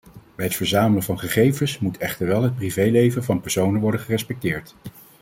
Bij 0.35 0.45
het 0.45 0.55
verzamelen 0.55 1.03
van 1.03 1.19
gegevens 1.19 1.79
moet 1.79 1.97
echter 1.97 2.27
wel 2.27 2.43
het 2.43 2.55
privéleven 2.55 3.23
van 3.23 3.41
personen 3.41 3.81
worden 3.81 3.99
gerespecteerd. 4.01 4.75